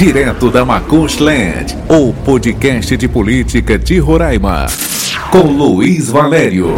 Direto 0.00 0.50
da 0.50 0.64
Macushland, 0.64 1.76
o 1.86 2.10
podcast 2.24 2.96
de 2.96 3.06
política 3.06 3.78
de 3.78 3.98
Roraima. 3.98 4.66
Com 5.30 5.42
Luiz 5.42 6.08
Valério. 6.08 6.72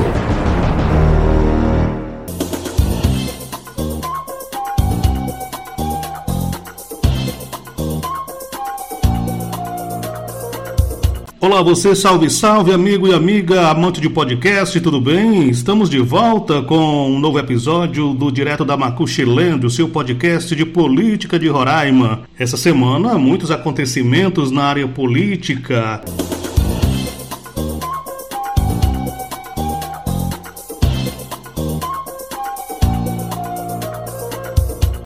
Olá, 11.43 11.61
você, 11.61 11.97
salve, 11.97 12.31
salve, 12.31 12.73
amigo 12.73 13.09
e 13.09 13.13
amiga, 13.13 13.69
amante 13.69 14.01
de 14.01 14.09
podcast, 14.09 14.81
tudo 14.81 15.01
bem? 15.01 15.49
Estamos 15.49 15.91
de 15.91 15.99
volta 15.99 16.63
com 16.63 17.11
um 17.11 17.19
novo 17.19 17.37
episódio 17.37 18.15
do 18.15 18.31
Direto 18.31 18.65
da 18.65 18.77
Macuxilândia, 18.77 19.67
o 19.67 19.71
seu 19.71 19.89
podcast 19.89 20.55
de 20.55 20.65
política 20.65 21.41
de 21.41 21.49
Roraima. 21.49 22.21
Essa 22.39 22.57
semana, 22.57 23.19
muitos 23.19 23.51
acontecimentos 23.51 24.53
na 24.53 24.63
área 24.63 24.87
política. 24.87 26.01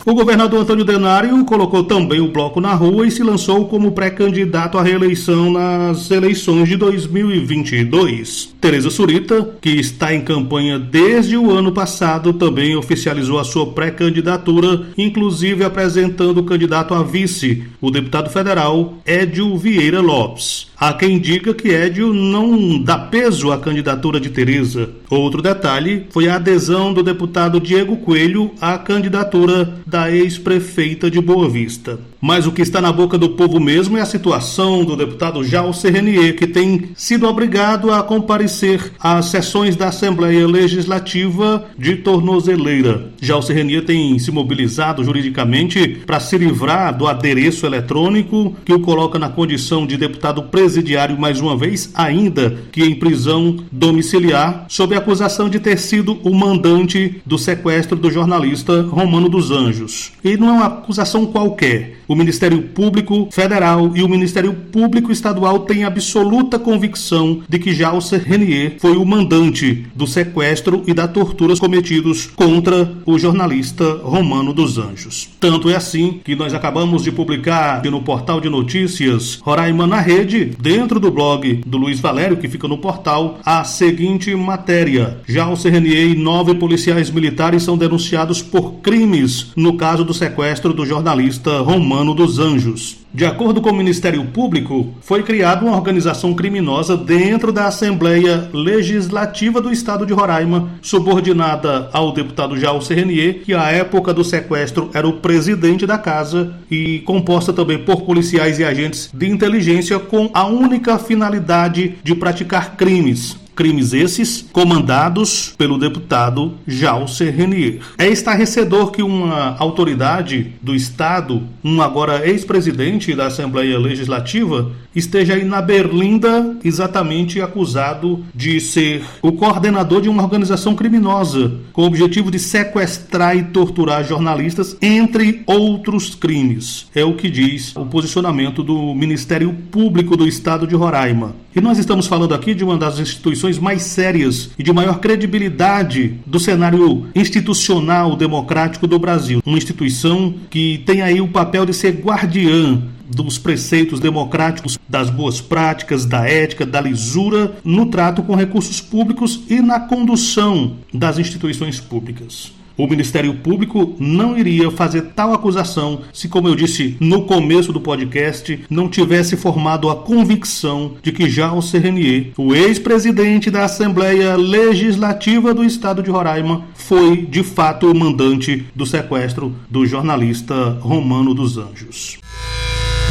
O 0.09 0.15
governador 0.15 0.61
Antônio 0.61 0.85
Denário 0.85 1.45
colocou 1.45 1.83
também 1.83 2.21
o 2.21 2.31
bloco 2.31 2.61
na 2.61 2.73
rua 2.75 3.09
e 3.09 3.11
se 3.11 3.25
lançou 3.25 3.67
como 3.67 3.91
pré-candidato 3.91 4.79
à 4.79 4.83
reeleição 4.85 5.51
nas 5.51 6.13
eleições 6.13 6.69
de 6.69 6.77
2022. 6.77 8.55
Tereza 8.61 8.89
Surita, 8.89 9.57
que 9.61 9.71
está 9.71 10.15
em 10.15 10.21
campanha 10.21 10.79
desde 10.79 11.37
o 11.37 11.51
ano 11.51 11.73
passado, 11.73 12.33
também 12.33 12.77
oficializou 12.77 13.41
a 13.41 13.45
sua 13.45 13.67
pré-candidatura, 13.73 14.87
inclusive 14.97 15.65
apresentando 15.65 16.39
o 16.39 16.45
candidato 16.45 16.95
a 16.95 17.03
vice, 17.03 17.65
o 17.81 17.91
deputado 17.91 18.31
federal 18.31 18.99
Édio 19.05 19.57
Vieira 19.57 20.01
Lopes. 20.01 20.69
Há 20.79 20.93
quem 20.93 21.19
diga 21.19 21.55
que 21.55 21.71
Édio 21.71 22.13
não 22.13 22.79
dá 22.83 22.99
peso 22.99 23.51
à 23.51 23.59
candidatura 23.59 24.21
de 24.21 24.29
Tereza. 24.29 24.91
Outro 25.09 25.41
detalhe 25.41 26.07
foi 26.11 26.29
a 26.29 26.35
adesão 26.35 26.93
do 26.93 27.03
deputado 27.03 27.59
Diego 27.59 27.97
Coelho 27.97 28.51
à 28.61 28.77
candidatura 28.77 29.73
da 29.87 30.11
ex-prefeita 30.11 31.11
de 31.11 31.19
Boa 31.19 31.49
Vista. 31.49 31.99
Mas 32.21 32.47
o 32.47 32.53
que 32.53 32.63
está 32.63 32.81
na 32.81 32.93
boca 32.93 33.19
do 33.19 33.31
povo 33.31 33.61
mesmo 33.61 33.99
é 33.99 34.01
a 34.01 34.07
situação 34.07 34.85
do 34.85 34.97
deputado 34.97 35.45
Jalcer 35.45 35.93
Renier, 35.93 36.37
que 36.37 36.47
tem 36.47 36.91
sido 36.97 37.27
obrigado 37.27 37.93
a 37.93 38.03
comparecer 38.03 38.93
às 38.99 39.27
sessões 39.27 39.77
da 39.77 39.89
Assembleia 39.89 40.47
Legislativa 40.47 41.65
de 41.79 41.97
tornozeleira. 41.97 43.11
Jalcer 43.21 43.57
Renier 43.57 43.85
tem 43.85 44.19
se 44.19 44.31
mobilizado 44.31 45.05
juridicamente 45.05 46.03
para 46.07 46.21
se 46.21 46.37
livrar 46.39 46.97
do 46.97 47.07
adereço 47.07 47.67
eletrônico 47.67 48.57
que 48.65 48.73
o 48.73 48.81
coloca 48.81 49.19
na 49.19 49.29
condição 49.29 49.87
de 49.87 49.97
deputado 49.97 50.45
presidiário 50.45 51.19
mais 51.19 51.41
uma 51.41 51.57
vez, 51.57 51.91
ainda 51.95 52.57
que 52.73 52.83
em 52.83 52.95
prisão 52.95 53.59
domiciliar, 53.71 54.67
sob 54.69 54.95
acusação 54.97 55.49
de 55.49 55.61
ter 55.61 55.79
sido 55.79 56.19
o 56.23 56.35
mandante 56.35 57.21
do 57.25 57.39
sequestro 57.39 57.97
do 57.97 58.11
jornalista 58.11 58.83
Romano 58.83 59.29
dos 59.29 59.51
Anjos. 59.51 60.13
E 60.25 60.37
não 60.37 60.49
é 60.49 60.53
uma 60.53 60.67
acusação 60.67 61.27
qualquer. 61.27 61.99
O 62.09 62.16
Ministério 62.17 62.63
Público 62.63 63.29
Federal 63.31 63.93
e 63.95 64.03
o 64.03 64.09
Ministério 64.09 64.53
Público 64.53 65.13
Estadual 65.13 65.61
têm 65.61 65.85
absoluta 65.85 66.59
convicção 66.59 67.43
de 67.49 67.59
que 67.59 67.75
Jalcer 67.75 68.23
Renier 68.25 68.77
foi 68.79 68.97
o 68.97 69.05
mandante 69.05 69.87
do 69.95 70.07
sequestro 70.07 70.83
e 70.87 70.95
da 70.95 71.07
tortura 71.07 71.57
cometidos 71.57 72.27
contra 72.35 72.93
o 73.05 73.19
jornalista 73.19 74.01
Romano 74.03 74.53
dos 74.53 74.79
Anjos. 74.79 75.29
Tanto 75.39 75.69
é 75.69 75.77
assim 75.77 76.21
que 76.25 76.35
nós 76.35 76.55
acabamos 76.55 77.05
de 77.05 77.13
publicar 77.13 77.83
no 77.85 78.03
portal 78.03 78.41
de 78.41 78.49
notícias 78.49 79.37
Roraima 79.43 79.87
na 79.87 80.01
Rede, 80.01 80.53
dentro 80.61 80.99
do 80.99 81.11
blog 81.11 81.61
do 81.67 81.79
Luiz 81.79 82.01
Valério, 82.01 82.37
que 82.37 82.49
fica 82.49 82.67
no 82.67 82.79
portal, 82.79 83.39
a 83.45 83.63
seguinte 83.65 84.35
matéria: 84.35 85.19
Jalcer 85.27 85.73
Renier 85.73 86.11
e 86.11 86.17
nove 86.17 86.55
policiais 86.55 87.11
militares 87.11 87.63
são 87.63 87.77
denunciados 87.77 88.43
por 88.43 88.75
crimes 88.81 89.53
no 89.57 89.77
caso 89.77 90.05
do 90.05 90.15
sequestro 90.15 90.73
do 90.73 90.87
jornalista 90.87 91.61
Romano 91.61 91.96
Romano 91.97 92.13
dos 92.13 92.39
Anjos. 92.39 92.99
De 93.15 93.25
acordo 93.25 93.63
com 93.63 93.71
o 93.71 93.75
Ministério 93.75 94.23
Público, 94.27 94.93
foi 95.01 95.23
criada 95.23 95.65
uma 95.65 95.75
organização 95.75 96.35
criminosa 96.35 96.95
dentro 96.95 97.51
da 97.51 97.69
Assembleia 97.69 98.51
Legislativa 98.53 99.63
do 99.63 99.73
Estado 99.73 100.05
de 100.05 100.13
Roraima, 100.13 100.69
subordinada 100.83 101.89
ao 101.95 102.13
deputado 102.13 102.59
Jair 102.59 102.83
Renier, 102.91 103.41
que 103.47 103.55
à 103.55 103.71
época 103.71 104.13
do 104.13 104.23
sequestro 104.23 104.91
era 104.93 105.09
o 105.09 105.15
presidente 105.15 105.87
da 105.87 105.97
casa, 105.97 106.53
e 106.71 106.99
composta 106.99 107.51
também 107.51 107.79
por 107.79 108.03
policiais 108.03 108.59
e 108.59 108.65
agentes 108.65 109.09
de 109.15 109.31
inteligência 109.31 109.99
com 109.99 110.31
a 110.35 110.47
única 110.47 110.99
finalidade 110.99 111.95
de 112.05 112.15
praticar 112.15 112.77
crimes 112.77 113.46
Crimes 113.57 113.95
esses 113.95 114.47
comandados 114.53 115.55
pelo 115.57 115.79
deputado 115.79 116.53
Jalcer 116.69 117.35
Renier. 117.35 117.81
É 117.97 118.07
estarrecedor 118.07 118.91
que 118.91 119.03
uma 119.03 119.57
autoridade 119.59 120.53
do 120.63 120.75
Estado, 120.75 121.43
um 121.65 121.81
agora 121.81 122.29
ex-presidente 122.29 123.15
da 123.15 123.27
Assembleia 123.27 123.79
Legislativa, 123.79 124.71
esteja 124.95 125.35
aí 125.35 125.45
na 125.45 125.61
Berlinda 125.61 126.57
exatamente 126.65 127.41
acusado 127.41 128.25
de 128.35 128.61
ser 128.61 129.05
o 129.21 129.33
coordenador 129.33 130.01
de 130.01 130.09
uma 130.09 130.23
organização 130.23 130.75
criminosa 130.75 131.53
com 131.73 131.83
o 131.83 131.87
objetivo 131.87 132.31
de 132.31 132.39
sequestrar 132.39 133.37
e 133.37 133.45
torturar 133.45 134.05
jornalistas, 134.05 134.77
entre 134.81 135.43
outros 135.47 136.15
crimes. 136.15 136.87
É 136.95 137.05
o 137.05 137.15
que 137.15 137.31
diz 137.31 137.77
o 137.77 137.85
posicionamento 137.85 138.63
do 138.63 138.95
Ministério 138.95 139.55
Público 139.71 140.17
do 140.17 140.27
Estado 140.27 140.67
de 140.67 140.75
Roraima. 140.75 141.35
E 141.55 141.61
nós 141.61 141.79
estamos 141.79 142.07
falando 142.07 142.35
aqui 142.35 142.55
de 142.55 142.65
uma 142.65 142.77
das 142.77 142.99
instituições 142.99 143.46
instituições 143.47 143.59
mais 143.59 143.83
sérias 143.83 144.51
e 144.59 144.63
de 144.63 144.73
maior 144.73 144.99
credibilidade 144.99 146.19
do 146.27 146.39
cenário 146.39 147.07
institucional 147.15 148.17
democrático 148.17 148.87
do 148.87 148.99
Brasil. 148.99 149.41
Uma 149.45 149.59
instituição 149.59 150.35
que 150.51 150.83
tem 150.85 151.03
aí 151.03 151.21
o 151.21 151.29
papel 151.29 151.65
de 151.65 151.73
ser 151.73 151.93
guardiã 151.93 152.83
dos 153.09 153.39
preceitos 153.39 154.01
democráticos, 154.01 154.79
das 154.89 155.11
boas 155.11 155.41
práticas, 155.41 156.05
da 156.05 156.29
ética, 156.29 156.67
da 156.67 156.81
lisura 156.81 157.57
no 157.65 157.87
trato 157.87 158.23
com 158.23 158.35
recursos 158.35 158.81
públicos 158.81 159.43
e 159.49 159.61
na 159.61 159.79
condução 159.79 160.77
das 160.93 161.19
instituições 161.19 161.79
públicas. 161.79 162.56
O 162.77 162.87
Ministério 162.87 163.33
Público 163.35 163.97
não 163.99 164.37
iria 164.37 164.71
fazer 164.71 165.03
tal 165.15 165.33
acusação 165.33 166.03
se, 166.13 166.29
como 166.29 166.49
eu 166.49 166.55
disse 166.55 166.97
no 167.01 167.23
começo 167.23 167.73
do 167.73 167.81
podcast, 167.81 168.61
não 168.69 168.89
tivesse 168.89 169.37
formado 169.37 169.89
a 169.89 169.97
convicção 169.97 170.95
de 171.03 171.11
que 171.11 171.29
Jalcer 171.29 171.81
Renier, 171.81 172.33
o 172.37 172.55
ex-presidente 172.55 173.51
da 173.51 173.65
Assembleia 173.65 174.37
Legislativa 174.37 175.55
do 175.55 175.65
Estado 175.65 176.03
de 176.03 176.11
Roraima, 176.11 176.65
foi 176.75 177.17
de 177.17 177.43
fato 177.43 177.91
o 177.91 177.99
mandante 177.99 178.67
do 178.75 178.85
sequestro 178.85 179.55
do 179.71 179.87
jornalista 179.87 180.79
Romano 180.81 181.33
dos 181.33 181.57
Anjos. 181.57 182.19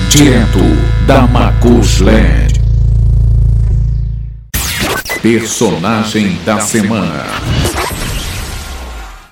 Direto 0.10 0.60
da 1.08 1.26
Macusland. 1.28 2.54
Personagem 5.22 6.38
da 6.46 6.60
semana. 6.60 7.26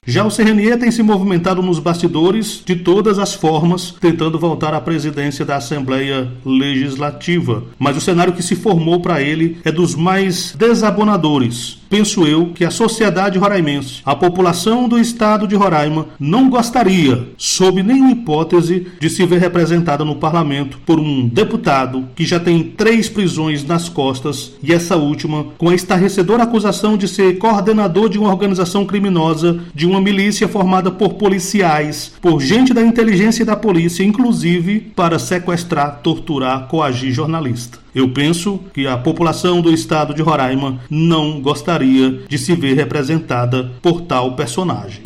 Já 0.05 0.25
o 0.25 0.29
Serranier 0.29 0.77
tem 0.77 0.91
se 0.91 1.01
movimentado 1.01 1.61
nos 1.61 1.79
bastidores 1.79 2.61
de 2.65 2.75
todas 2.75 3.17
as 3.17 3.33
formas, 3.33 3.95
tentando 4.01 4.37
voltar 4.37 4.73
à 4.73 4.81
presidência 4.81 5.45
da 5.45 5.55
Assembleia 5.55 6.29
Legislativa. 6.45 7.63
Mas 7.79 7.95
o 7.95 8.01
cenário 8.01 8.33
que 8.33 8.43
se 8.43 8.55
formou 8.55 8.99
para 8.99 9.21
ele 9.21 9.57
é 9.63 9.71
dos 9.71 9.95
mais 9.95 10.53
desabonadores 10.57 11.82
penso 11.93 12.25
eu 12.25 12.47
que 12.47 12.65
a 12.65 12.71
sociedade 12.71 13.37
roraimense, 13.37 14.01
a 14.03 14.15
população 14.15 14.89
do 14.89 14.97
estado 14.97 15.47
de 15.47 15.55
Roraima, 15.55 16.07
não 16.19 16.49
gostaria, 16.49 17.27
sob 17.37 17.83
nenhuma 17.83 18.09
hipótese, 18.09 18.87
de 18.99 19.11
se 19.11 19.23
ver 19.27 19.39
representada 19.39 20.03
no 20.03 20.15
parlamento 20.15 20.79
por 20.87 20.99
um 20.99 21.27
deputado 21.27 22.07
que 22.15 22.25
já 22.25 22.39
tem 22.39 22.63
três 22.63 23.07
prisões 23.07 23.63
nas 23.63 23.89
costas 23.89 24.53
e 24.63 24.73
essa 24.73 24.95
última 24.95 25.45
com 25.55 25.69
a 25.69 25.75
estarrecedora 25.75 26.41
acusação 26.41 26.97
de 26.97 27.07
ser 27.07 27.37
coordenador 27.37 28.09
de 28.09 28.17
uma 28.17 28.29
organização 28.29 28.87
criminosa, 28.87 29.59
de 29.75 29.85
uma 29.85 30.01
milícia 30.01 30.47
formada 30.47 30.89
por 30.89 31.13
policiais, 31.13 32.11
por 32.19 32.41
gente 32.41 32.73
da 32.73 32.81
inteligência 32.81 33.43
e 33.43 33.45
da 33.45 33.55
polícia, 33.55 34.03
inclusive 34.03 34.79
para 34.79 35.19
sequestrar, 35.19 35.99
torturar, 36.01 36.67
coagir 36.67 37.11
jornalista. 37.11 37.83
Eu 37.93 38.09
penso 38.09 38.59
que 38.73 38.87
a 38.87 38.97
população 38.97 39.61
do 39.61 39.71
estado 39.71 40.15
de 40.15 40.21
Roraima 40.23 40.79
não 40.89 41.39
gostaria 41.39 41.82
de 41.83 42.37
se 42.37 42.55
ver 42.55 42.77
representada 42.77 43.71
por 43.81 44.01
tal 44.01 44.35
personagem. 44.35 45.01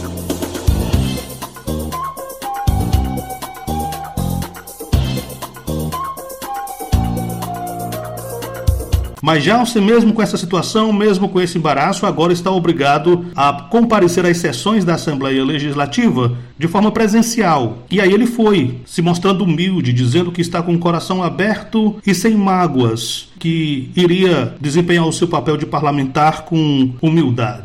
Mas 9.28 9.44
já 9.44 9.58
você 9.58 9.82
mesmo 9.82 10.14
com 10.14 10.22
essa 10.22 10.38
situação, 10.38 10.94
mesmo 10.94 11.28
com 11.28 11.42
esse 11.42 11.58
embaraço, 11.58 12.06
agora 12.06 12.32
está 12.32 12.50
obrigado 12.50 13.26
a 13.36 13.52
comparecer 13.52 14.26
às 14.26 14.38
sessões 14.38 14.86
da 14.86 14.96
Assembleia 14.96 15.44
Legislativa 15.44 16.38
de 16.58 16.66
forma 16.66 16.92
presencial. 16.92 17.80
E 17.92 18.00
aí 18.00 18.14
ele 18.14 18.26
foi, 18.26 18.80
se 18.86 19.02
mostrando 19.02 19.44
humilde, 19.44 19.92
dizendo 19.92 20.32
que 20.32 20.40
está 20.40 20.62
com 20.62 20.74
o 20.74 20.80
coração 20.80 21.22
aberto 21.22 21.98
e 22.08 22.16
sem 22.16 22.36
mágoas, 22.36 23.28
que 23.38 23.92
iria 23.98 24.56
desempenhar 24.62 25.06
o 25.06 25.12
seu 25.12 25.28
papel 25.28 25.58
de 25.58 25.66
parlamentar 25.66 26.46
com 26.46 26.94
humildade. 27.02 27.64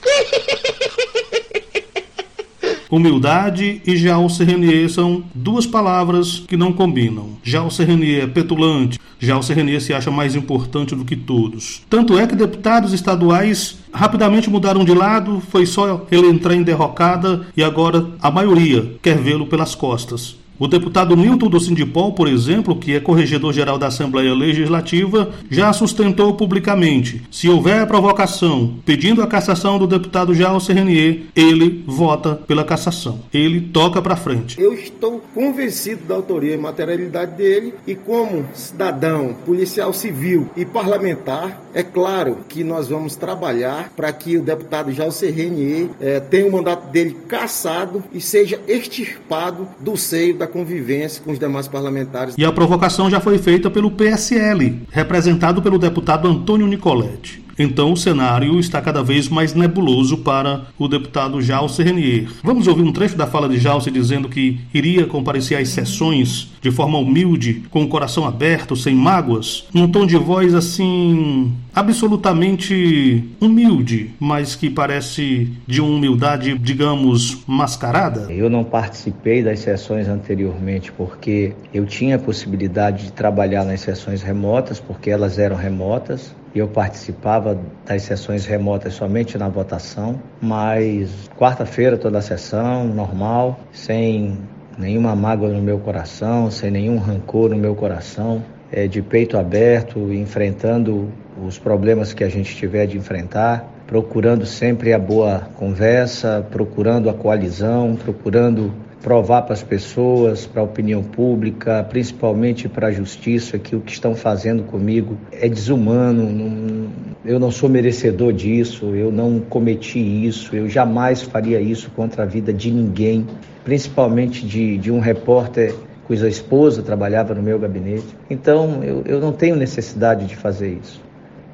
Humildade 2.93 3.81
e 3.87 3.97
Jalce 3.97 4.45
Renier 4.45 4.87
são 4.91 5.25
duas 5.35 5.67
palavras 5.67 6.45
que 6.47 6.59
não 6.59 6.75
combinam. 6.75 7.39
Jalce 7.43 7.83
Renier 7.83 8.25
é 8.25 8.27
petulante, 8.27 9.01
Jalce 9.19 9.55
Renier 9.55 9.81
se 9.81 9.95
acha 9.95 10.11
mais 10.11 10.35
importante 10.35 10.95
do 10.95 11.03
que 11.03 11.17
todos. 11.17 11.81
Tanto 11.89 12.19
é 12.19 12.27
que 12.27 12.37
deputados 12.37 12.93
estaduais 12.93 13.79
rapidamente 13.95 14.51
mudaram 14.51 14.85
de 14.85 14.93
lado, 14.93 15.41
foi 15.51 15.65
só 15.65 16.07
ele 16.11 16.27
entrar 16.27 16.55
em 16.55 16.63
derrocada 16.63 17.47
e 17.57 17.65
agora 17.65 18.09
a 18.21 18.31
maioria 18.31 18.95
quer 19.01 19.17
vê-lo 19.17 19.47
pelas 19.47 19.75
costas. 19.75 20.42
O 20.63 20.69
deputado 20.69 21.17
Nilton 21.17 21.49
do 21.49 21.59
Sindipol, 21.59 22.13
por 22.13 22.29
exemplo, 22.29 22.77
que 22.77 22.95
é 22.95 23.01
corregedor-geral 23.01 23.79
da 23.79 23.89
Assembleia 23.89 24.33
Legislativa, 24.33 25.33
já 25.51 25.73
sustentou 25.73 26.35
publicamente: 26.35 27.21
se 27.33 27.49
houver 27.49 27.85
provocação 27.89 28.77
pedindo 28.85 29.21
a 29.23 29.27
cassação 29.27 29.77
do 29.77 29.89
deputado 29.89 30.33
Jalcer 30.33 30.77
Renier, 30.77 31.23
ele 31.35 31.83
vota 31.85 32.37
pela 32.37 32.63
cassação. 32.63 33.23
Ele 33.35 33.61
toca 33.61 34.01
para 34.01 34.15
frente. 34.15 34.61
Eu 34.61 34.73
estou 34.73 35.21
convencido 35.35 36.05
da 36.05 36.15
autoria 36.15 36.55
e 36.55 36.57
materialidade 36.57 37.37
dele 37.37 37.75
e 37.85 37.97
como 37.97 38.47
cidadão, 38.55 39.35
policial 39.45 39.93
civil 39.93 40.49
e 40.57 40.65
parlamentar, 40.65 41.61
é 41.75 41.83
claro 41.83 42.39
que 42.49 42.63
nós 42.63 42.89
vamos 42.89 43.17
trabalhar 43.17 43.91
para 43.97 44.13
que 44.13 44.37
o 44.37 44.43
deputado 44.43 44.93
Jalcer 44.93 45.35
Renier 45.35 45.89
eh, 46.01 46.21
tenha 46.21 46.47
o 46.47 46.53
mandato 46.53 46.89
dele 46.91 47.17
cassado 47.27 48.05
e 48.13 48.21
seja 48.21 48.61
extirpado 48.69 49.67
do 49.81 49.97
seio 49.97 50.37
da 50.37 50.47
convivência 50.53 51.23
com 51.25 51.33
os 51.33 51.39
demais 51.39 51.67
parlamentares. 51.67 52.35
E 52.37 52.45
a 52.45 52.53
provocação 52.53 53.11
já 53.11 53.21
foi 53.21 53.39
feita 53.39 53.71
pelo 53.71 53.91
PSL, 53.91 54.83
representado 54.91 55.63
pelo 55.63 55.79
deputado 55.79 56.29
Antônio 56.29 56.67
Nicoletti. 56.67 57.43
Então 57.59 57.93
o 57.93 57.97
cenário 57.97 58.59
está 58.59 58.81
cada 58.81 59.03
vez 59.03 59.29
mais 59.29 59.55
nebuloso 59.55 60.19
para 60.19 60.67
o 60.79 60.89
deputado 60.89 61.41
Jalce 61.41 61.83
Renier. 61.83 62.29
Vamos 62.43 62.67
ouvir 62.67 62.83
um 62.83 62.93
trecho 62.93 63.17
da 63.17 63.27
fala 63.27 63.49
de 63.49 63.59
Jalce 63.59 63.91
dizendo 63.91 64.29
que 64.29 64.61
iria 64.73 65.07
comparecer 65.07 65.59
às 65.59 65.69
sessões 65.69 66.51
de 66.61 66.71
forma 66.71 66.99
humilde, 66.99 67.63
com 67.71 67.83
o 67.83 67.89
coração 67.89 68.27
aberto, 68.27 68.77
sem 68.77 68.95
mágoas, 68.95 69.65
num 69.73 69.89
tom 69.89 70.07
de 70.07 70.17
voz 70.17 70.55
assim 70.55 71.53
absolutamente 71.75 73.35
humilde, 73.41 74.15
mas 74.21 74.55
que 74.55 74.69
parece 74.69 75.51
de 75.67 75.81
uma 75.81 75.97
humildade, 75.97 76.57
digamos, 76.59 77.43
mascarada. 77.47 78.33
Eu 78.33 78.51
não 78.51 78.65
participei 78.65 79.43
das 79.43 79.61
sessões 79.61 80.09
anteriormente 80.09 80.93
porque 80.93 81.55
eu 81.73 81.87
tinha 81.87 82.17
a 82.17 82.19
possibilidade 82.19 83.05
de 83.05 83.13
trabalhar 83.13 83.65
nas 83.65 83.81
sessões 83.81 84.23
remotas, 84.23 84.81
porque 84.81 85.11
elas 85.11 85.39
eram 85.39 85.57
remotas 85.57 86.35
eu 86.55 86.69
participava 86.69 87.59
das 87.87 88.03
sessões 88.03 88.45
remotas 88.45 88.95
somente 88.95 89.39
na 89.39 89.49
votação, 89.49 90.21
mas 90.41 91.31
quarta-feira 91.39 91.97
toda 91.97 92.19
a 92.19 92.23
sessão, 92.23 92.87
normal, 92.87 93.59
sem 93.73 94.39
nenhuma 94.79 95.17
mágoa 95.17 95.49
no 95.49 95.63
meu 95.63 95.79
coração, 95.79 96.51
sem 96.51 96.71
nenhum 96.71 96.99
rancor 96.99 97.51
no 97.51 97.57
meu 97.57 97.75
coração, 97.75 98.43
é, 98.73 98.89
de 98.89 99.03
peito 99.03 99.37
aberto, 99.37 100.13
enfrentando 100.13 101.09
os 101.47 101.59
problemas 101.59 102.15
que 102.15 102.25
a 102.25 102.29
gente 102.29 102.57
tiver 102.57 102.87
de 102.87 102.97
enfrentar, 102.97 103.71
procurando 103.87 104.47
sempre 104.47 104.93
a 104.93 104.99
boa 104.99 105.49
conversa, 105.57 106.45
procurando 106.51 107.11
a 107.11 107.15
coalizão, 107.15 107.95
procurando 107.95 108.73
provar 109.03 109.43
para 109.43 109.53
as 109.53 109.63
pessoas, 109.63 110.47
para 110.47 110.63
a 110.63 110.65
opinião 110.65 111.03
pública, 111.03 111.85
principalmente 111.91 112.69
para 112.69 112.87
a 112.87 112.93
justiça, 112.93 113.59
que 113.59 113.75
o 113.75 113.81
que 113.81 113.93
estão 113.93 114.15
fazendo 114.15 114.63
comigo 114.63 115.19
é 115.33 115.49
desumano. 115.49 116.31
Não, 116.31 116.89
eu 117.25 117.39
não 117.39 117.51
sou 117.51 117.69
merecedor 117.69 118.33
disso, 118.33 118.95
eu 118.95 119.11
não 119.11 119.41
cometi 119.41 119.99
isso, 120.27 120.55
eu 120.55 120.69
jamais 120.69 121.21
faria 121.21 121.61
isso 121.61 121.91
contra 121.91 122.23
a 122.23 122.27
vida 122.27 122.53
de 122.53 122.71
ninguém, 122.71 123.27
principalmente 123.65 124.47
de, 124.47 124.79
de 124.79 124.91
um 124.91 125.01
repórter 125.01 125.75
cuja 126.13 126.29
esposa 126.29 126.83
trabalhava 126.83 127.35
no 127.35 127.43
meu 127.43 127.59
gabinete. 127.59 128.15
Então, 128.29 128.85
eu, 128.85 129.03
eu 129.07 129.19
não 129.19 129.33
tenho 129.33 129.57
necessidade 129.57 130.27
de 130.27 130.37
fazer 130.37 130.79
isso. 130.83 131.01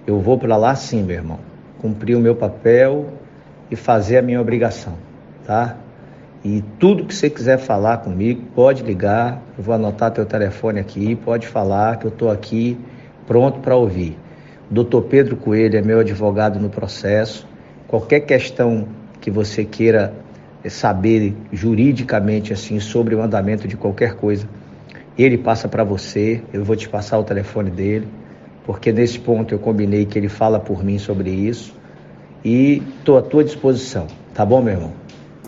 Eu 0.04 0.18
vou 0.18 0.36
para 0.36 0.56
lá 0.56 0.74
sim, 0.74 1.04
meu 1.04 1.14
irmão, 1.14 1.38
cumprir 1.80 2.16
o 2.16 2.20
meu 2.20 2.34
papel 2.34 3.06
e 3.70 3.76
fazer 3.76 4.18
a 4.18 4.22
minha 4.22 4.40
obrigação, 4.40 4.94
tá? 5.46 5.76
E 6.44 6.64
tudo 6.76 7.04
que 7.04 7.14
você 7.14 7.30
quiser 7.30 7.58
falar 7.58 7.98
comigo, 7.98 8.42
pode 8.52 8.82
ligar, 8.82 9.40
eu 9.56 9.62
vou 9.62 9.76
anotar 9.76 10.10
teu 10.10 10.26
telefone 10.26 10.80
aqui, 10.80 11.14
pode 11.14 11.46
falar 11.46 11.96
que 11.96 12.06
eu 12.06 12.10
estou 12.10 12.28
aqui 12.28 12.76
pronto 13.28 13.60
para 13.60 13.76
ouvir. 13.76 14.18
Doutor 14.68 15.02
Pedro 15.02 15.36
Coelho 15.36 15.78
é 15.78 15.82
meu 15.82 16.00
advogado 16.00 16.58
no 16.58 16.68
processo. 16.68 17.46
Qualquer 17.86 18.20
questão 18.22 18.88
que 19.20 19.30
você 19.30 19.64
queira 19.64 20.12
saber 20.66 21.34
juridicamente 21.52 22.52
assim 22.52 22.80
sobre 22.80 23.14
o 23.14 23.22
andamento 23.22 23.68
de 23.68 23.76
qualquer 23.76 24.14
coisa, 24.14 24.48
ele 25.16 25.38
passa 25.38 25.68
para 25.68 25.84
você, 25.84 26.42
eu 26.52 26.64
vou 26.64 26.76
te 26.76 26.88
passar 26.88 27.18
o 27.18 27.24
telefone 27.24 27.70
dele, 27.70 28.08
porque 28.64 28.92
nesse 28.92 29.18
ponto 29.18 29.54
eu 29.54 29.58
combinei 29.58 30.04
que 30.04 30.18
ele 30.18 30.28
fala 30.28 30.60
por 30.60 30.84
mim 30.84 30.98
sobre 30.98 31.30
isso 31.30 31.74
e 32.44 32.82
estou 32.98 33.18
à 33.18 33.22
tua 33.22 33.44
disposição, 33.44 34.06
tá 34.34 34.44
bom, 34.44 34.62
meu 34.62 34.74
irmão? 34.74 34.92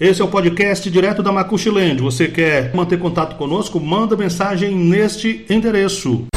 Esse 0.01 0.23
é 0.23 0.25
o 0.25 0.29
podcast 0.29 0.91
direto 0.91 1.23
da 1.23 1.31
Macuxiland. 1.31 2.01
Você 2.01 2.27
quer 2.27 2.75
manter 2.75 2.99
contato 2.99 3.37
conosco? 3.37 3.79
Manda 3.79 4.17
mensagem 4.17 4.75
neste 4.75 5.45
endereço. 5.51 6.30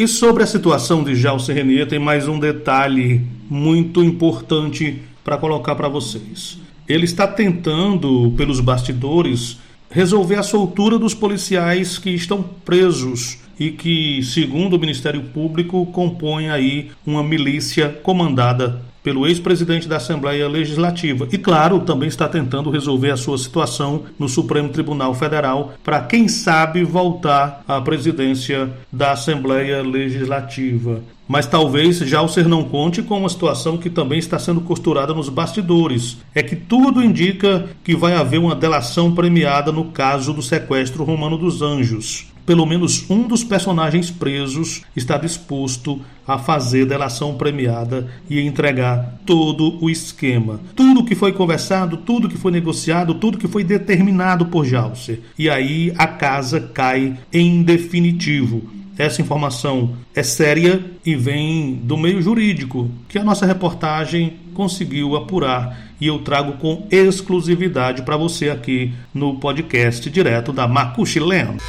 E 0.00 0.08
sobre 0.08 0.42
a 0.42 0.46
situação 0.46 1.04
de 1.04 1.14
Jalce 1.14 1.52
Renier, 1.52 1.86
tem 1.86 1.98
mais 1.98 2.26
um 2.26 2.38
detalhe 2.38 3.20
muito 3.50 4.02
importante 4.02 5.02
para 5.22 5.36
colocar 5.36 5.74
para 5.74 5.90
vocês. 5.90 6.58
Ele 6.88 7.04
está 7.04 7.28
tentando, 7.28 8.32
pelos 8.34 8.60
bastidores, 8.60 9.58
resolver 9.90 10.36
a 10.36 10.42
soltura 10.42 10.98
dos 10.98 11.12
policiais 11.12 11.98
que 11.98 12.08
estão 12.08 12.42
presos 12.42 13.40
e 13.58 13.72
que, 13.72 14.22
segundo 14.22 14.74
o 14.76 14.80
Ministério 14.80 15.22
Público, 15.22 15.84
compõem 15.92 16.48
aí 16.48 16.90
uma 17.04 17.22
milícia 17.22 17.90
comandada 17.90 18.80
pelo 19.02 19.26
ex-presidente 19.26 19.88
da 19.88 19.96
Assembleia 19.96 20.48
Legislativa. 20.48 21.28
E, 21.32 21.38
claro, 21.38 21.80
também 21.80 22.08
está 22.08 22.28
tentando 22.28 22.70
resolver 22.70 23.10
a 23.10 23.16
sua 23.16 23.38
situação 23.38 24.04
no 24.18 24.28
Supremo 24.28 24.68
Tribunal 24.68 25.14
Federal 25.14 25.74
para, 25.82 26.02
quem 26.02 26.28
sabe, 26.28 26.84
voltar 26.84 27.62
à 27.66 27.80
presidência 27.80 28.70
da 28.92 29.12
Assembleia 29.12 29.82
Legislativa. 29.82 31.02
Mas 31.26 31.46
talvez 31.46 31.98
já 31.98 32.20
o 32.20 32.28
ser 32.28 32.48
não 32.48 32.64
conte 32.64 33.02
com 33.02 33.18
uma 33.18 33.28
situação 33.28 33.78
que 33.78 33.88
também 33.88 34.18
está 34.18 34.36
sendo 34.36 34.60
costurada 34.60 35.14
nos 35.14 35.28
bastidores. 35.28 36.18
É 36.34 36.42
que 36.42 36.56
tudo 36.56 37.00
indica 37.00 37.68
que 37.84 37.94
vai 37.94 38.14
haver 38.16 38.38
uma 38.38 38.56
delação 38.56 39.14
premiada 39.14 39.70
no 39.70 39.84
caso 39.92 40.32
do 40.32 40.42
sequestro 40.42 41.04
romano 41.04 41.38
dos 41.38 41.62
anjos 41.62 42.30
pelo 42.50 42.66
menos 42.66 43.08
um 43.08 43.28
dos 43.28 43.44
personagens 43.44 44.10
presos 44.10 44.82
está 44.96 45.16
disposto 45.16 46.00
a 46.26 46.36
fazer 46.36 46.84
delação 46.84 47.36
premiada 47.36 48.08
e 48.28 48.40
entregar 48.40 49.20
todo 49.24 49.78
o 49.80 49.88
esquema. 49.88 50.58
Tudo 50.74 51.04
que 51.04 51.14
foi 51.14 51.32
conversado, 51.32 51.98
tudo 51.98 52.28
que 52.28 52.36
foi 52.36 52.50
negociado, 52.50 53.14
tudo 53.14 53.38
que 53.38 53.46
foi 53.46 53.62
determinado 53.62 54.46
por 54.46 54.64
Jalcer. 54.64 55.20
E 55.38 55.48
aí 55.48 55.94
a 55.96 56.08
casa 56.08 56.60
cai 56.60 57.16
em 57.32 57.62
definitivo. 57.62 58.64
Essa 58.98 59.22
informação 59.22 59.94
é 60.12 60.24
séria 60.24 60.84
e 61.06 61.14
vem 61.14 61.76
do 61.84 61.96
meio 61.96 62.20
jurídico, 62.20 62.90
que 63.08 63.16
a 63.16 63.22
nossa 63.22 63.46
reportagem 63.46 64.38
conseguiu 64.54 65.14
apurar 65.14 65.92
e 66.00 66.08
eu 66.08 66.18
trago 66.18 66.54
com 66.54 66.84
exclusividade 66.90 68.02
para 68.02 68.16
você 68.16 68.50
aqui 68.50 68.92
no 69.14 69.38
podcast 69.38 70.10
direto 70.10 70.52
da 70.52 70.66
Macuxilendo. 70.66 71.62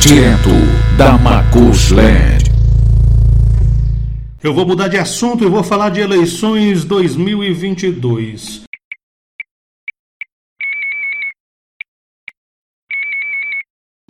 Direto 0.00 0.50
da 0.96 1.16
Macushland. 1.18 2.44
Eu 4.42 4.52
vou 4.52 4.66
mudar 4.66 4.88
de 4.88 4.98
assunto 4.98 5.44
e 5.44 5.48
vou 5.48 5.62
falar 5.62 5.90
de 5.90 6.00
eleições 6.00 6.84
2022. 6.84 8.62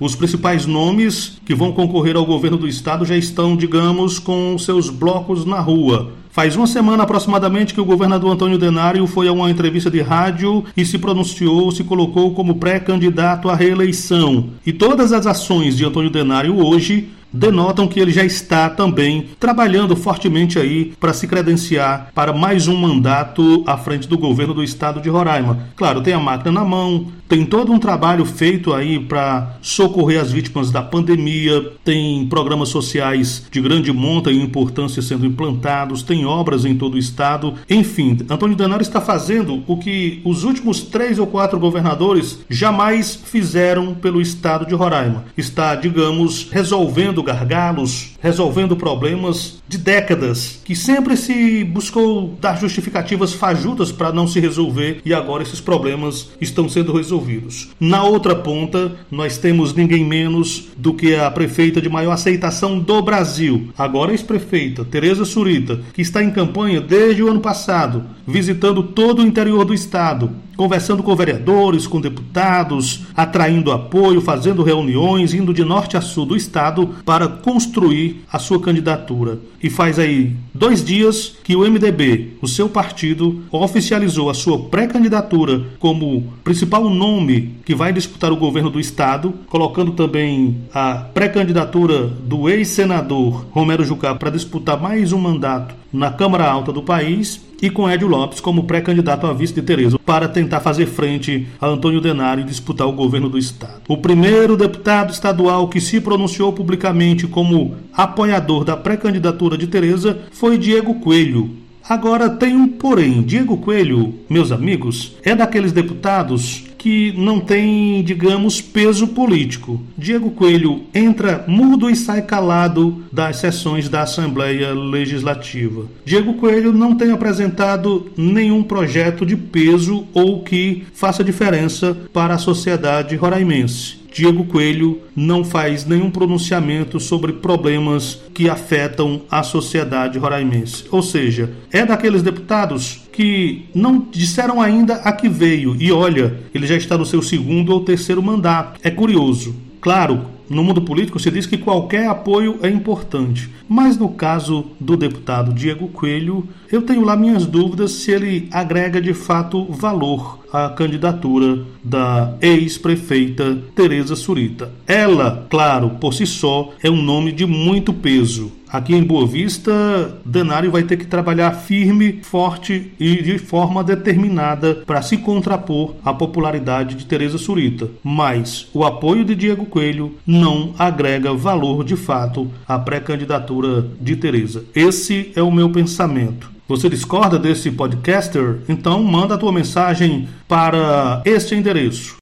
Os 0.00 0.17
principais 0.17 0.67
nomes 0.67 1.41
que 1.47 1.55
vão 1.55 1.73
concorrer 1.73 2.17
ao 2.17 2.26
governo 2.26 2.57
do 2.57 2.67
estado 2.67 3.05
já 3.05 3.17
estão, 3.17 3.57
digamos, 3.57 4.19
com 4.19 4.59
seus 4.59 4.91
blocos 4.91 5.45
na 5.45 5.61
rua. 5.61 6.12
Faz 6.33 6.57
uma 6.57 6.67
semana 6.67 7.03
aproximadamente 7.03 7.75
que 7.75 7.81
o 7.81 7.85
governador 7.85 8.33
Antônio 8.33 8.57
Denário 8.57 9.07
foi 9.07 9.29
a 9.29 9.33
uma 9.33 9.51
entrevista 9.51 9.91
de 9.91 10.01
rádio 10.01 10.65
e 10.75 10.83
se 10.83 10.97
pronunciou, 10.97 11.71
se 11.71 11.85
colocou 11.85 12.33
como 12.33 12.55
pré-candidato 12.55 13.51
à 13.51 13.55
reeleição. 13.55 14.49
E 14.65 14.73
todas 14.73 15.12
as 15.12 15.27
ações 15.27 15.77
de 15.77 15.85
Antônio 15.85 16.09
Denário 16.09 16.57
hoje 16.57 17.11
denotam 17.33 17.89
que 17.89 17.99
ele 17.99 18.12
já 18.12 18.25
está 18.25 18.69
também 18.69 19.29
trabalhando 19.39 19.97
fortemente 19.97 20.59
aí 20.59 20.93
para 20.99 21.12
se 21.12 21.27
credenciar 21.27 22.11
para 22.15 22.33
mais 22.33 22.69
um 22.69 22.77
mandato 22.77 23.65
à 23.67 23.77
frente 23.77 24.09
do 24.09 24.19
governo 24.19 24.55
do 24.55 24.62
estado 24.62 25.01
de 25.01 25.09
Roraima. 25.09 25.59
Claro, 25.77 26.03
tem 26.03 26.15
a 26.15 26.21
máquina 26.21 26.53
na 26.53 26.65
mão, 26.65 27.07
tem 27.33 27.47
todo 27.47 27.73
um 27.73 27.79
trabalho 27.79 28.27
feito 28.27 28.75
aí 28.75 29.01
para 29.01 29.57
socorrer 29.62 30.21
as 30.21 30.31
vítimas 30.31 30.71
da 30.71 30.83
pandemia, 30.83 31.73
tem 31.83 32.27
programas 32.27 32.69
sociais 32.69 33.47
de 33.51 33.59
grande 33.59 33.91
monta 33.91 34.31
e 34.31 34.39
importância 34.39 35.01
sendo 35.01 35.25
implantados, 35.25 36.03
tem 36.03 36.27
obras 36.27 36.67
em 36.67 36.77
todo 36.77 36.93
o 36.93 36.99
estado. 36.99 37.55
Enfim, 37.71 38.19
Antônio 38.29 38.55
Denário 38.55 38.83
está 38.83 39.01
fazendo 39.01 39.62
o 39.67 39.79
que 39.79 40.21
os 40.27 40.45
últimos 40.45 40.83
três 40.83 41.19
ou 41.19 41.27
quatro 41.27 41.59
governadores 41.59 42.41
jamais 42.51 43.15
fizeram 43.15 43.95
pelo 43.95 44.21
estado 44.21 44.67
de 44.67 44.75
Roraima. 44.75 45.25
Está, 45.35 45.75
digamos, 45.75 46.49
resolvendo 46.51 47.22
gargalos, 47.23 48.12
resolvendo 48.21 48.76
problemas 48.76 49.62
de 49.69 49.79
décadas, 49.79 50.61
que 50.64 50.76
sempre 50.76 51.17
se 51.17 51.64
buscou 51.64 52.37
dar 52.41 52.61
justificativas 52.61 53.33
fajutas 53.33 53.91
para 53.91 54.12
não 54.12 54.26
se 54.26 54.41
resolver 54.41 55.00
e 55.05 55.14
agora 55.14 55.43
esses 55.43 55.61
problemas 55.61 56.31
estão 56.41 56.69
sendo 56.69 56.93
resolvidos. 56.93 57.71
Na 57.81 58.05
outra 58.05 58.35
ponta, 58.35 58.93
nós 59.11 59.38
temos 59.38 59.75
ninguém 59.75 60.05
menos 60.05 60.69
do 60.76 60.95
que 60.95 61.14
a 61.14 61.31
prefeita 61.31 61.81
de 61.81 61.88
maior 61.88 62.12
aceitação 62.12 62.79
do 62.79 63.02
Brasil, 63.02 63.69
agora 63.76 64.12
ex-prefeita 64.12 64.85
Tereza 64.85 65.25
Surita, 65.25 65.81
que 65.93 66.02
está 66.02 66.23
em 66.23 66.31
campanha 66.31 66.81
desde 66.81 67.23
o 67.23 67.31
ano 67.31 67.41
passado, 67.41 68.05
visitando 68.26 68.83
todo 68.83 69.21
o 69.21 69.26
interior 69.26 69.64
do 69.64 69.75
estado, 69.75 70.31
conversando 70.62 71.02
com 71.02 71.16
vereadores, 71.16 71.88
com 71.88 72.00
deputados, 72.00 73.00
atraindo 73.16 73.73
apoio, 73.73 74.21
fazendo 74.21 74.62
reuniões, 74.62 75.35
indo 75.35 75.52
de 75.52 75.64
norte 75.64 75.97
a 75.97 76.00
sul 76.00 76.25
do 76.25 76.37
estado 76.37 76.95
para 77.04 77.26
construir 77.26 78.23
a 78.33 78.38
sua 78.38 78.61
candidatura. 78.61 79.40
E 79.61 79.69
faz 79.69 79.99
aí 79.99 80.37
dois 80.54 80.85
dias 80.85 81.37
que 81.42 81.57
o 81.57 81.69
MDB, 81.69 82.35
o 82.40 82.47
seu 82.47 82.69
partido, 82.69 83.42
oficializou 83.50 84.31
a 84.31 84.35
sua 84.35 84.57
pré-candidatura 84.69 85.64
como 85.81 86.33
principal 86.45 86.88
nome 86.88 87.57
que 87.64 87.75
vai 87.75 87.92
disputar 87.92 88.31
o 88.31 88.37
governo 88.37 88.71
do 88.71 88.78
estado, 88.78 89.35
colocando 89.49 89.90
também 89.92 90.59
a 90.73 90.95
pré-candidatura 90.95 92.07
do 92.07 92.49
ex-senador 92.49 93.47
Romero 93.50 93.85
Jucá 93.85 94.14
para 94.14 94.31
disputar 94.31 94.81
mais 94.81 95.12
um 95.12 95.19
mandato 95.19 95.82
na 95.92 96.11
Câmara 96.11 96.50
Alta 96.50 96.72
do 96.72 96.82
país 96.82 97.40
e 97.61 97.70
com 97.70 97.88
Edio 97.88 98.08
Lopes 98.08 98.40
como 98.40 98.64
pré-candidato 98.64 99.26
a 99.26 99.32
vice 99.32 99.54
de 99.54 99.62
Tereza 99.62 99.99
para 99.99 100.28
tentar 100.28 100.61
fazer 100.61 100.87
frente 100.87 101.46
a 101.61 101.66
Antônio 101.66 102.00
Denário 102.00 102.42
e 102.42 102.46
disputar 102.46 102.88
o 102.88 102.92
governo 102.92 103.28
do 103.28 103.38
estado. 103.38 103.82
O 103.88 103.96
primeiro 103.96 104.56
deputado 104.56 105.12
estadual 105.12 105.68
que 105.68 105.80
se 105.80 106.00
pronunciou 106.00 106.52
publicamente 106.52 107.26
como 107.26 107.76
apoiador 107.92 108.64
da 108.64 108.76
pré-candidatura 108.76 109.56
de 109.56 109.66
Tereza 109.66 110.18
foi 110.32 110.58
Diego 110.58 110.94
Coelho, 110.96 111.62
Agora 111.88 112.30
tem 112.30 112.54
um 112.54 112.68
porém. 112.68 113.22
Diego 113.22 113.56
Coelho, 113.56 114.14
meus 114.30 114.52
amigos, 114.52 115.16
é 115.25 115.34
daqueles 115.34 115.72
deputados 115.72 116.64
que 116.83 117.15
não 117.17 117.39
tem, 117.39 118.03
digamos, 118.03 118.61
peso 118.61 119.07
político. 119.07 119.81
Diego 119.97 120.33
Coelho 120.33 120.83
entra 120.93 121.45
mudo 121.47 121.89
e 121.89 121.95
sai 121.95 122.23
calado 122.23 123.05
das 123.12 123.37
sessões 123.37 123.89
da 123.89 124.03
Assembleia 124.03 124.75
Legislativa. 124.75 125.87
Diego 126.05 126.35
Coelho 126.35 126.73
não 126.73 126.97
tem 126.97 127.12
apresentado 127.12 128.11
nenhum 128.17 128.65
projeto 128.65 129.25
de 129.25 129.37
peso 129.37 130.09
ou 130.12 130.43
que 130.43 130.83
faça 130.93 131.23
diferença 131.23 131.97
para 132.12 132.35
a 132.35 132.39
sociedade 132.39 133.15
roraimense. 133.15 134.01
Diego 134.12 134.45
Coelho 134.45 135.00
não 135.16 135.45
faz 135.45 135.87
nenhum 135.87 136.11
pronunciamento 136.11 137.00
sobre 137.00 137.33
problemas 137.33 138.21
que 138.35 138.49
afetam 138.49 139.23
a 139.31 139.42
sociedade 139.42 140.19
roraimense. 140.19 140.85
Ou 140.90 141.02
seja, 141.02 141.50
é 141.73 141.85
daqueles 141.85 142.23
deputados 142.23 143.02
que 143.12 143.66
não 143.75 144.07
disseram 144.11 144.61
ainda 144.61 144.97
a 144.97 145.12
que 145.12 145.28
veio. 145.28 145.76
E 145.81 145.90
olha, 145.90 146.38
ele 146.54 146.66
já 146.66 146.76
está 146.76 146.97
no 146.97 147.07
seu 147.07 147.23
segundo 147.23 147.73
ou 147.73 147.85
terceiro 147.85 148.23
mandato. 148.23 148.81
É 148.83 148.90
curioso. 148.90 149.54
Claro, 149.81 150.26
no 150.52 150.62
mundo 150.62 150.82
político 150.82 151.18
se 151.18 151.30
diz 151.30 151.47
que 151.47 151.59
qualquer 151.59 152.06
apoio 152.06 152.59
é 152.62 152.68
importante. 152.68 153.50
Mas 153.68 153.97
no 153.97 154.11
caso 154.11 154.66
do 154.78 154.97
deputado 154.97 155.52
Diego 155.52 155.88
Coelho, 155.88 156.47
eu 156.71 156.82
tenho 156.82 157.04
lá 157.04 157.16
minhas 157.16 157.47
dúvidas 157.47 157.92
se 157.92 158.11
ele 158.11 158.49
agrega 158.50 159.00
de 159.00 159.14
fato 159.14 159.64
valor 159.71 160.40
à 160.52 160.68
candidatura 160.68 161.64
da 161.82 162.35
ex-prefeita 162.40 163.59
Tereza 163.75 164.14
Surita. 164.14 164.71
Ela, 164.87 165.47
claro, 165.49 165.90
por 166.00 166.12
si 166.12 166.26
só, 166.26 166.71
é 166.82 166.90
um 166.90 167.02
nome 167.02 167.32
de 167.32 167.47
muito 167.47 167.92
peso. 167.92 168.52
Aqui 168.73 168.95
em 168.95 169.05
Boa 169.05 169.26
Vista, 169.26 170.17
Denário 170.25 170.71
vai 170.71 170.83
ter 170.83 170.97
que 170.97 171.05
trabalhar 171.05 171.52
firme, 171.52 172.21
forte 172.23 172.91
e 172.99 173.21
de 173.21 173.37
forma 173.37 173.85
determinada 173.85 174.76
para 174.87 175.02
se 175.02 175.19
contrapor 175.19 175.95
à 176.02 176.14
popularidade 176.14 176.95
de 176.95 177.05
Tereza 177.05 177.37
Surita. 177.37 177.91
Mas 178.02 178.69
o 178.73 178.83
apoio 178.83 179.26
de 179.26 179.35
Diego 179.35 179.67
Coelho 179.67 180.17
não 180.26 180.73
agrega 180.79 181.35
valor 181.35 181.85
de 181.85 181.97
fato 181.97 182.50
à 182.67 182.79
pré-candidatura 182.79 183.87
de 184.00 184.17
Tereza. 184.17 184.64
Esse 184.75 185.33
é 185.37 185.43
o 185.43 185.52
meu 185.52 185.69
pensamento. 185.69 186.50
Você 186.67 186.88
discorda 186.88 187.38
desse 187.38 187.71
podcaster? 187.71 188.61
Então 188.67 189.02
manda 189.02 189.35
a 189.35 189.38
tua 189.38 189.52
mensagem 189.52 190.26
para 190.49 191.21
este 191.26 191.55
endereço. 191.55 192.22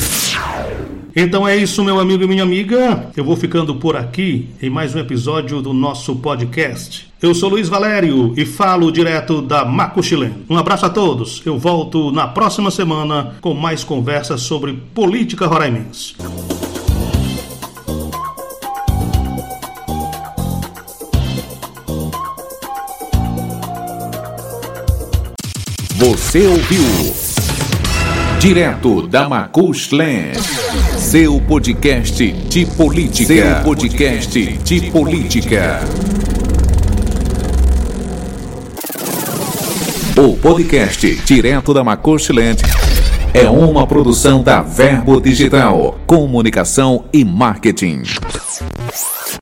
Então 1.16 1.48
é 1.48 1.56
isso, 1.56 1.82
meu 1.82 1.98
amigo 1.98 2.22
e 2.22 2.28
minha 2.28 2.44
amiga. 2.44 3.06
Eu 3.16 3.24
vou 3.24 3.34
ficando 3.34 3.74
por 3.74 3.96
aqui 3.96 4.50
em 4.62 4.70
mais 4.70 4.94
um 4.94 5.00
episódio 5.00 5.60
do 5.60 5.72
nosso 5.72 6.14
podcast. 6.14 7.12
Eu 7.20 7.34
sou 7.34 7.48
Luiz 7.48 7.68
Valério 7.68 8.32
e 8.36 8.46
falo 8.46 8.92
direto 8.92 9.42
da 9.42 9.64
Macuxilém. 9.64 10.32
Um 10.48 10.56
abraço 10.56 10.86
a 10.86 10.90
todos. 10.90 11.42
Eu 11.44 11.58
volto 11.58 12.12
na 12.12 12.28
próxima 12.28 12.70
semana 12.70 13.34
com 13.40 13.52
mais 13.52 13.82
conversas 13.82 14.42
sobre 14.42 14.74
política 14.94 15.48
roraimense. 15.48 16.14
Você 26.34 26.48
ouviu 26.48 27.14
direto 28.40 29.06
da 29.06 29.28
Macuxland, 29.28 30.36
seu 30.98 31.40
podcast 31.40 32.32
de 32.32 32.66
política, 32.66 33.34
seu 33.34 33.62
podcast 33.62 34.42
de 34.42 34.90
política. 34.90 35.78
O 40.18 40.36
podcast 40.36 41.14
direto 41.24 41.72
da 41.72 41.84
Macuxland 41.84 42.60
é 43.32 43.48
uma 43.48 43.86
produção 43.86 44.42
da 44.42 44.60
Verbo 44.60 45.20
Digital, 45.20 46.00
comunicação 46.04 47.04
e 47.12 47.24
marketing. 47.24 48.02